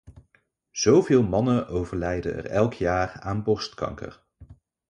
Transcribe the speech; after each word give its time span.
Zoveel 0.71 1.23
mannen 1.23 1.67
overlijden 1.67 2.35
er 2.35 2.45
elk 2.45 2.73
jaar 2.73 3.19
aan 3.19 3.43
borstkanker. 3.43 4.23